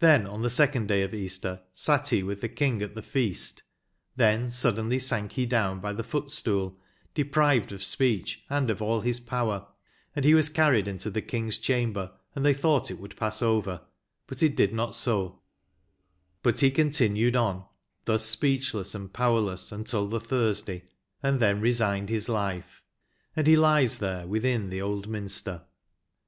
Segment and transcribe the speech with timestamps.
[0.00, 3.62] Then on the second day of Easter, sat he with the King at thQ feast;
[4.16, 6.80] then suddenly sank he down by the foot stool,
[7.14, 9.68] deprived of speech, and of all his power,
[10.16, 13.82] and he was carried into the kings chamber, and they thought it would pass over,
[14.26, 15.40] but it did not so;
[16.42, 17.64] but he continued on,
[18.06, 20.82] thus speechless and powerless, until the Thursday,
[21.22, 22.82] and then resigned his life,
[23.36, 25.62] and he lies there within the Old Minster."